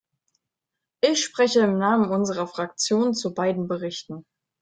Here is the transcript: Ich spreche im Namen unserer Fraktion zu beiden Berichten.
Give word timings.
Ich 1.03 1.23
spreche 1.23 1.59
im 1.59 1.77
Namen 1.77 2.09
unserer 2.09 2.47
Fraktion 2.47 3.13
zu 3.13 3.35
beiden 3.35 3.67
Berichten. 3.67 4.25